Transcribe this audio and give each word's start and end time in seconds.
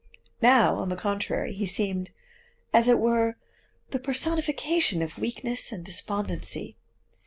Now, 0.41 0.73
on 0.77 0.89
the 0.89 0.95
contrary, 0.95 1.53
he 1.53 1.67
seemed, 1.67 2.09
as 2.73 2.87
it 2.87 2.97
were, 2.97 3.37
the 3.91 3.99
personification 3.99 5.03
of 5.03 5.19
weakness 5.19 5.71
and 5.71 5.85
despondency. 5.85 6.75